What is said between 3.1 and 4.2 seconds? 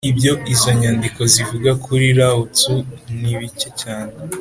ni bike cyane